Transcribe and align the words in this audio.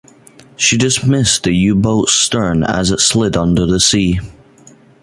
She 0.55 0.79
just 0.79 1.05
missed 1.05 1.43
the 1.43 1.53
U-boat's 1.55 2.11
stern 2.13 2.63
as 2.63 2.89
it 2.89 2.99
slid 3.01 3.37
under 3.37 3.67
the 3.67 3.79
sea. 3.79 4.19